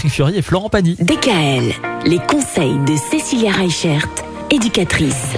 Patrick 0.00 0.14
Fury 0.14 0.38
et 0.38 0.40
Florent 0.40 0.70
Pagny. 0.70 0.96
DKL, 0.98 1.74
les 2.06 2.18
conseils 2.20 2.78
de 2.86 2.96
Cécilia 2.96 3.52
Reichert, 3.52 4.08
éducatrice. 4.50 5.34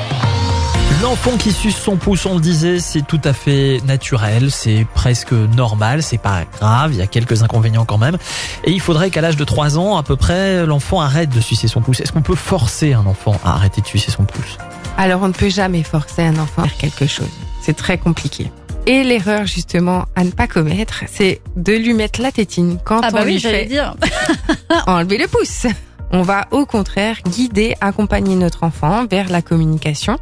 L'enfant 1.03 1.37
qui 1.37 1.51
suce 1.51 1.75
son 1.75 1.97
pouce, 1.97 2.27
on 2.27 2.37
le 2.37 2.41
disait, 2.41 2.79
c'est 2.79 3.05
tout 3.05 3.21
à 3.25 3.33
fait 3.33 3.81
naturel, 3.85 4.53
c'est 4.53 4.87
presque 4.95 5.33
normal, 5.33 6.05
c'est 6.05 6.17
pas 6.17 6.45
grave, 6.45 6.93
il 6.93 6.99
y 6.99 7.03
a 7.03 7.09
quelques 7.09 7.43
inconvénients 7.43 7.85
quand 7.85 7.99
même. 7.99 8.19
Et 8.63 8.71
il 8.71 8.81
faudrait 8.81 9.11
qu'à 9.11 9.21
l'âge 9.21 9.37
de 9.37 9.43
3 9.43 9.79
ans, 9.79 9.97
à 9.97 10.05
peu 10.05 10.15
près, 10.15 10.65
l'enfant 10.65 11.01
arrête 11.01 11.31
de 11.31 11.41
sucer 11.41 11.67
son 11.67 11.81
pouce. 11.81 11.99
Est-ce 11.99 12.13
qu'on 12.13 12.23
peut 12.23 12.37
forcer 12.37 12.93
un 12.93 13.07
enfant 13.07 13.35
à 13.45 13.55
arrêter 13.55 13.81
de 13.81 13.89
sucer 13.89 14.13
son 14.13 14.23
pouce? 14.23 14.59
Alors 14.97 15.23
on 15.23 15.29
ne 15.29 15.33
peut 15.33 15.51
jamais 15.51 15.83
forcer 15.83 16.23
un 16.23 16.39
enfant 16.39 16.63
à 16.63 16.69
faire 16.69 16.77
quelque 16.77 17.09
chose. 17.09 17.31
C'est 17.61 17.75
très 17.77 17.99
compliqué. 17.99 18.53
Et 18.87 19.05
l'erreur 19.05 19.47
justement 19.47 20.07
à 20.17 20.25
ne 20.25 20.31
pas 20.31 20.49
commettre, 20.49 21.05
c'est 21.07 21.41
de 21.57 21.73
lui 21.73 21.95
mettre 21.95 22.21
la 22.21 22.33
tétine 22.33 22.79
quand 22.85 23.01
Ah 23.03 23.09
on 23.11 23.15
bah 23.15 23.23
oui, 23.25 23.35
lui 23.35 23.41
fait 23.41 23.67
dire. 23.67 23.95
enlever 24.87 25.19
le 25.19 25.29
pouce. 25.29 25.67
On 26.11 26.23
va 26.23 26.47
au 26.51 26.67
contraire 26.67 27.19
guider, 27.27 27.75
accompagner 27.81 28.35
notre 28.35 28.65
enfant 28.65 29.07
vers 29.07 29.31
la 29.31 29.41
communication, 29.41 30.19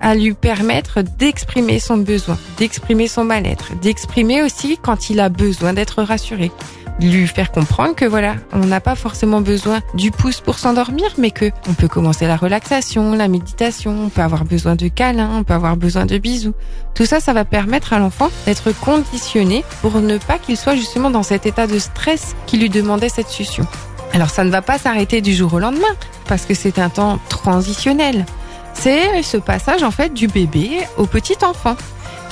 à 0.00 0.14
lui 0.14 0.34
permettre 0.34 1.02
d'exprimer 1.02 1.78
son 1.78 1.98
besoin, 1.98 2.36
d'exprimer 2.58 3.08
son 3.08 3.24
mal-être, 3.24 3.74
d'exprimer 3.80 4.42
aussi 4.42 4.76
quand 4.82 5.08
il 5.08 5.20
a 5.20 5.28
besoin 5.28 5.72
d'être 5.72 6.02
rassuré. 6.02 6.50
Lui 7.00 7.26
faire 7.26 7.50
comprendre 7.50 7.94
que 7.94 8.04
voilà, 8.04 8.36
on 8.52 8.66
n'a 8.66 8.80
pas 8.80 8.94
forcément 8.94 9.40
besoin 9.40 9.80
du 9.94 10.10
pouce 10.10 10.40
pour 10.40 10.58
s'endormir, 10.58 11.06
mais 11.16 11.30
que 11.30 11.50
on 11.68 11.72
peut 11.72 11.88
commencer 11.88 12.26
la 12.26 12.36
relaxation, 12.36 13.14
la 13.14 13.28
méditation, 13.28 13.96
on 14.04 14.08
peut 14.10 14.20
avoir 14.20 14.44
besoin 14.44 14.76
de 14.76 14.88
câlins, 14.88 15.30
on 15.34 15.44
peut 15.44 15.54
avoir 15.54 15.76
besoin 15.76 16.04
de 16.04 16.18
bisous. 16.18 16.54
Tout 16.94 17.06
ça, 17.06 17.20
ça 17.20 17.32
va 17.32 17.44
permettre 17.44 17.94
à 17.94 17.98
l'enfant 17.98 18.30
d'être 18.44 18.72
conditionné 18.78 19.64
pour 19.80 20.00
ne 20.00 20.18
pas 20.18 20.38
qu'il 20.38 20.56
soit 20.56 20.76
justement 20.76 21.10
dans 21.10 21.22
cet 21.22 21.46
état 21.46 21.66
de 21.66 21.78
stress 21.78 22.36
qui 22.46 22.58
lui 22.58 22.68
demandait 22.68 23.08
cette 23.08 23.28
succion. 23.28 23.66
Alors 24.12 24.30
ça 24.30 24.44
ne 24.44 24.50
va 24.50 24.62
pas 24.62 24.78
s'arrêter 24.78 25.20
du 25.20 25.34
jour 25.34 25.54
au 25.54 25.58
lendemain 25.58 25.94
parce 26.26 26.44
que 26.44 26.54
c'est 26.54 26.78
un 26.78 26.88
temps 26.88 27.18
transitionnel. 27.28 28.26
C'est 28.74 29.22
ce 29.22 29.36
passage 29.36 29.82
en 29.82 29.90
fait 29.90 30.12
du 30.12 30.26
bébé 30.26 30.80
au 30.96 31.06
petit 31.06 31.36
enfant. 31.42 31.76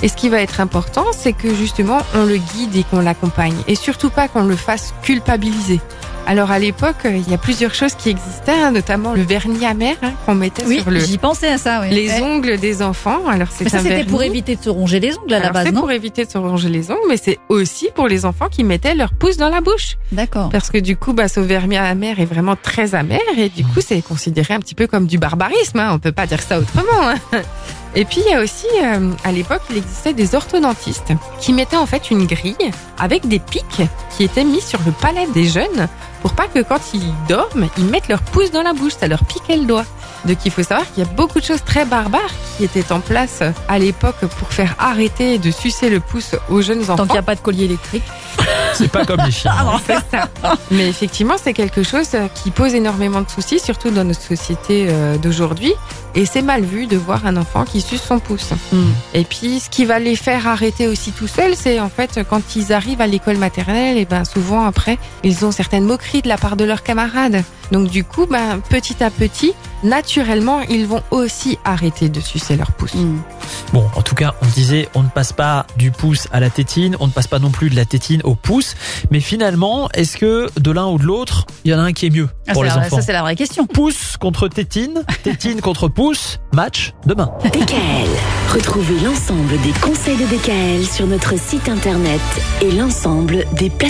Et 0.02 0.08
ce 0.08 0.16
qui 0.16 0.28
va 0.28 0.40
être 0.40 0.60
important, 0.60 1.06
c'est 1.16 1.32
que 1.32 1.54
justement 1.54 1.98
on 2.14 2.24
le 2.24 2.36
guide 2.36 2.76
et 2.76 2.84
qu'on 2.84 3.00
l'accompagne 3.00 3.56
et 3.66 3.74
surtout 3.74 4.10
pas 4.10 4.28
qu'on 4.28 4.44
le 4.44 4.56
fasse 4.56 4.94
culpabiliser. 5.02 5.80
Alors 6.26 6.50
à 6.50 6.58
l'époque, 6.58 6.96
il 7.06 7.26
y 7.30 7.32
a 7.32 7.38
plusieurs 7.38 7.74
choses 7.74 7.94
qui 7.94 8.10
existaient, 8.10 8.52
hein, 8.52 8.70
notamment 8.70 9.14
le 9.14 9.22
vernis 9.22 9.64
amer 9.64 9.96
hein, 10.02 10.12
qu'on 10.26 10.34
mettait 10.34 10.62
Oui, 10.66 10.82
sur 10.82 10.90
le, 10.90 11.00
j'y 11.00 11.16
pensais 11.16 11.48
à 11.48 11.56
ça. 11.56 11.80
Oui. 11.80 11.88
les 11.88 12.08
Ouais. 12.10 12.20
ongles 12.20 12.58
des 12.58 12.82
enfants. 12.82 13.26
Alors 13.28 13.48
c'est 13.50 13.66
ça, 13.66 13.78
c'était 13.78 14.04
pour 14.04 14.22
éviter 14.22 14.54
de 14.54 14.62
se 14.62 14.68
ronger 14.68 15.00
les 15.00 15.16
ongles 15.16 15.32
à 15.32 15.38
la 15.38 15.44
Alors, 15.44 15.52
base, 15.54 15.66
c'est 15.68 15.72
pour 15.72 15.90
éviter 15.90 16.26
de 16.26 16.30
se 16.30 16.36
ronger 16.36 16.68
les 16.68 16.90
ongles, 16.90 17.00
mais 17.08 17.16
c'est 17.16 17.38
aussi 17.48 17.88
pour 17.94 18.08
les 18.08 18.26
enfants 18.26 18.48
qui 18.50 18.62
mettaient 18.62 18.94
leur 18.94 19.14
pouce 19.14 19.38
dans 19.38 19.48
la 19.48 19.62
bouche. 19.62 19.96
D'accord. 20.12 20.50
Parce 20.50 20.70
que 20.70 20.76
du 20.76 20.98
coup, 20.98 21.14
bah, 21.14 21.28
ce 21.28 21.40
vernis 21.40 21.78
amer 21.78 22.20
est 22.20 22.26
vraiment 22.26 22.56
très 22.62 22.94
amer 22.94 23.20
et 23.38 23.48
du 23.48 23.64
coup, 23.64 23.80
c'est 23.80 24.02
considéré 24.02 24.52
un 24.52 24.60
petit 24.60 24.74
peu 24.74 24.86
comme 24.86 25.06
du 25.06 25.16
barbarisme. 25.16 25.78
Hein. 25.78 25.92
On 25.94 25.98
peut 25.98 26.12
pas 26.12 26.26
dire 26.26 26.42
ça 26.42 26.58
autrement. 26.60 27.14
Et 27.98 28.04
puis, 28.04 28.22
il 28.24 28.30
y 28.30 28.32
a 28.32 28.40
aussi, 28.40 28.68
euh, 28.80 29.10
à 29.24 29.32
l'époque, 29.32 29.62
il 29.70 29.76
existait 29.76 30.12
des 30.12 30.36
orthodontistes 30.36 31.12
qui 31.40 31.52
mettaient 31.52 31.76
en 31.76 31.84
fait 31.84 32.12
une 32.12 32.28
grille 32.28 32.54
avec 32.96 33.26
des 33.26 33.40
pics 33.40 33.82
qui 34.16 34.22
étaient 34.22 34.44
mis 34.44 34.60
sur 34.60 34.78
le 34.86 34.92
palais 34.92 35.26
des 35.34 35.48
jeunes 35.48 35.88
pour 36.22 36.32
pas 36.32 36.46
que 36.46 36.60
quand 36.60 36.78
ils 36.94 37.12
dorment, 37.28 37.68
ils 37.76 37.86
mettent 37.86 38.06
leur 38.06 38.22
pouce 38.22 38.52
dans 38.52 38.62
la 38.62 38.72
bouche, 38.72 38.92
ça 39.00 39.08
leur 39.08 39.24
piquait 39.24 39.56
le 39.56 39.64
doigt. 39.64 39.84
Donc 40.26 40.36
il 40.44 40.52
faut 40.52 40.62
savoir 40.62 40.86
qu'il 40.92 41.02
y 41.02 41.06
a 41.08 41.10
beaucoup 41.10 41.40
de 41.40 41.44
choses 41.44 41.64
très 41.64 41.84
barbares 41.84 42.30
qui 42.56 42.62
étaient 42.62 42.92
en 42.92 43.00
place 43.00 43.42
à 43.68 43.78
l'époque 43.80 44.24
pour 44.38 44.52
faire 44.52 44.76
arrêter 44.78 45.38
de 45.38 45.50
sucer 45.50 45.90
le 45.90 45.98
pouce 45.98 46.36
aux 46.48 46.60
jeunes 46.60 46.82
enfants. 46.82 46.98
Tant 46.98 47.04
qu'il 47.04 47.12
n'y 47.14 47.18
a 47.18 47.22
pas 47.22 47.34
de 47.34 47.40
collier 47.40 47.64
électrique. 47.64 48.04
C'est 48.78 48.88
pas 48.90 49.04
comme 49.04 49.20
les 49.24 49.30
chiens. 49.30 49.54
hein. 49.58 49.80
C'est 49.86 50.16
ça. 50.16 50.28
Mais 50.70 50.88
effectivement, 50.88 51.34
c'est 51.42 51.52
quelque 51.52 51.82
chose 51.82 52.08
euh, 52.14 52.28
qui 52.34 52.50
pose 52.50 52.74
énormément 52.74 53.20
de 53.22 53.28
soucis, 53.28 53.58
surtout 53.58 53.90
dans 53.90 54.04
notre 54.04 54.22
société 54.22 54.86
euh, 54.88 55.16
d'aujourd'hui. 55.18 55.72
Et 56.14 56.26
c'est 56.26 56.42
mal 56.42 56.62
vu 56.62 56.86
de 56.86 56.96
voir 56.96 57.26
un 57.26 57.36
enfant 57.36 57.64
qui 57.64 57.80
suce 57.80 58.02
son 58.02 58.18
pouce. 58.18 58.50
Et 59.14 59.24
puis, 59.24 59.60
ce 59.60 59.68
qui 59.68 59.84
va 59.84 59.98
les 59.98 60.16
faire 60.16 60.46
arrêter 60.48 60.88
aussi 60.88 61.12
tout 61.12 61.28
seuls, 61.28 61.54
c'est 61.54 61.78
en 61.80 61.88
fait 61.90 62.20
quand 62.28 62.56
ils 62.56 62.72
arrivent 62.72 63.00
à 63.00 63.06
l'école 63.06 63.36
maternelle, 63.36 63.98
et 63.98 64.04
ben 64.04 64.24
souvent 64.24 64.64
après, 64.64 64.98
ils 65.22 65.44
ont 65.44 65.52
certaines 65.52 65.84
moqueries 65.84 66.22
de 66.22 66.28
la 66.28 66.36
part 66.38 66.56
de 66.56 66.64
leurs 66.64 66.82
camarades. 66.82 67.44
Donc 67.70 67.88
du 67.88 68.02
coup, 68.02 68.26
ben 68.26 68.60
petit 68.68 69.04
à 69.04 69.10
petit, 69.10 69.52
naturellement, 69.84 70.60
ils 70.62 70.86
vont 70.86 71.02
aussi 71.10 71.58
arrêter 71.64 72.08
de 72.08 72.20
sucer 72.20 72.56
leur 72.56 72.72
pouce. 72.72 72.94
Mm. 72.94 73.18
Bon, 73.72 73.86
en 73.94 74.02
tout 74.02 74.14
cas, 74.14 74.34
on 74.42 74.46
disait, 74.46 74.88
on 74.94 75.02
ne 75.02 75.08
passe 75.08 75.32
pas 75.32 75.66
du 75.76 75.90
pouce 75.90 76.26
à 76.32 76.40
la 76.40 76.50
tétine, 76.50 76.96
on 77.00 77.06
ne 77.06 77.12
passe 77.12 77.26
pas 77.26 77.38
non 77.38 77.50
plus 77.50 77.70
de 77.70 77.76
la 77.76 77.84
tétine 77.84 78.22
au 78.24 78.34
pouce. 78.34 78.67
Mais 79.10 79.20
finalement, 79.20 79.88
est-ce 79.94 80.16
que 80.16 80.48
de 80.60 80.70
l'un 80.70 80.86
ou 80.86 80.98
de 80.98 81.04
l'autre, 81.04 81.46
il 81.64 81.70
y 81.70 81.74
en 81.74 81.78
a 81.78 81.82
un 81.82 81.92
qui 81.92 82.06
est 82.06 82.10
mieux 82.10 82.28
Ah, 82.46 82.52
pour 82.52 82.64
les 82.64 82.70
la- 82.70 82.78
enfants 82.78 82.96
ça, 82.96 83.02
c'est 83.02 83.12
la 83.12 83.22
vraie 83.22 83.36
question. 83.36 83.66
Pouce 83.66 84.16
contre 84.18 84.48
tétine, 84.48 85.02
tétine 85.22 85.60
contre 85.60 85.88
pouce, 85.88 86.38
match 86.52 86.92
demain. 87.06 87.30
DKL. 87.44 88.08
Retrouvez 88.54 88.98
l'ensemble 89.04 89.60
des 89.62 89.72
conseils 89.80 90.16
de 90.16 90.24
DKL 90.26 90.84
sur 90.86 91.06
notre 91.06 91.38
site 91.38 91.68
internet 91.68 92.20
et 92.62 92.70
l'ensemble 92.70 93.44
des 93.52 93.68
plateformes 93.70 93.88